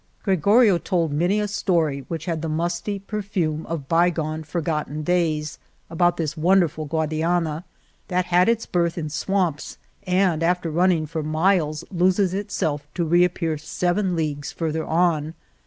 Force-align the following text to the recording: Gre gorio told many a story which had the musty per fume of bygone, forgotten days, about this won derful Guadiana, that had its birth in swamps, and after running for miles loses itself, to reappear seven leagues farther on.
Gre 0.23 0.33
gorio 0.33 0.79
told 0.83 1.11
many 1.11 1.39
a 1.39 1.47
story 1.47 2.05
which 2.07 2.25
had 2.25 2.41
the 2.41 2.49
musty 2.49 2.97
per 2.97 3.21
fume 3.21 3.67
of 3.67 3.87
bygone, 3.87 4.41
forgotten 4.43 5.03
days, 5.03 5.59
about 5.91 6.17
this 6.17 6.35
won 6.35 6.59
derful 6.61 6.85
Guadiana, 6.85 7.65
that 8.07 8.25
had 8.25 8.49
its 8.49 8.65
birth 8.65 8.97
in 8.97 9.11
swamps, 9.11 9.77
and 10.07 10.41
after 10.41 10.71
running 10.71 11.05
for 11.05 11.21
miles 11.21 11.83
loses 11.91 12.33
itself, 12.33 12.87
to 12.95 13.05
reappear 13.05 13.59
seven 13.59 14.15
leagues 14.15 14.51
farther 14.51 14.83
on. 14.87 15.35